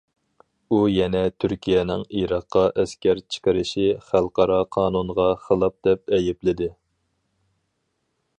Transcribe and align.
ئۇ 0.69 0.77
يەنە 0.91 1.19
تۈركىيەنىڭ 1.43 2.05
ئىراققا 2.21 2.63
ئەسكەر 2.85 3.21
چىقىرىشى 3.35 3.85
خەلقئارا 4.07 4.59
قانۇنغا 4.79 5.29
خىلاپ 5.45 5.79
دەپ 5.91 6.17
ئەيىبلىدى. 6.19 6.73